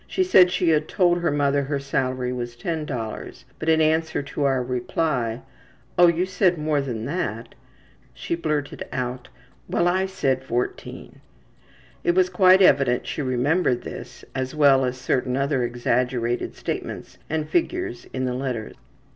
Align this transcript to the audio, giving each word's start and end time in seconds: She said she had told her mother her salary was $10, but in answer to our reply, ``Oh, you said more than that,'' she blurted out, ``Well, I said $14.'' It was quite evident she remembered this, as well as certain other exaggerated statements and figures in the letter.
She 0.07 0.23
said 0.23 0.49
she 0.49 0.69
had 0.69 0.87
told 0.87 1.19
her 1.19 1.29
mother 1.29 1.61
her 1.61 1.77
salary 1.79 2.33
was 2.33 2.55
$10, 2.55 3.43
but 3.59 3.69
in 3.69 3.79
answer 3.79 4.23
to 4.23 4.45
our 4.45 4.63
reply, 4.63 5.43
``Oh, 5.95 6.11
you 6.17 6.25
said 6.25 6.57
more 6.57 6.81
than 6.81 7.05
that,'' 7.05 7.53
she 8.11 8.33
blurted 8.33 8.83
out, 8.91 9.27
``Well, 9.69 9.85
I 9.85 10.07
said 10.07 10.41
$14.'' 10.41 11.17
It 12.03 12.15
was 12.15 12.29
quite 12.31 12.63
evident 12.63 13.05
she 13.05 13.21
remembered 13.21 13.83
this, 13.83 14.25
as 14.33 14.55
well 14.55 14.85
as 14.85 14.97
certain 14.97 15.37
other 15.37 15.61
exaggerated 15.61 16.55
statements 16.55 17.19
and 17.29 17.47
figures 17.47 18.07
in 18.11 18.25
the 18.25 18.33
letter. 18.33 18.71